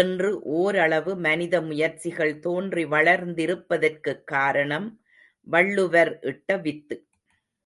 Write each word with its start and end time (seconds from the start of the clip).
இன்று 0.00 0.42
ஓரளவு 0.42 1.16
மனித 1.16 1.60
முயற்சிகள் 1.60 2.38
தோன்றி 2.38 2.84
வளர்ந்திருப்பதற்குக் 2.84 4.24
காரணம் 4.24 4.88
வள்ளுவர் 5.46 6.18
இட்ட 6.20 6.56
வித்து. 6.56 6.96